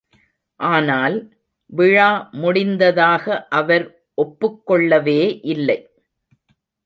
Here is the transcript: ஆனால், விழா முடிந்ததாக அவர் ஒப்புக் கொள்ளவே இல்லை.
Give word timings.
ஆனால், 0.59 1.17
விழா 1.73 2.07
முடிந்ததாக 2.33 3.25
அவர் 3.49 3.85
ஒப்புக் 4.17 4.65
கொள்ளவே 4.65 5.21
இல்லை. 5.45 5.79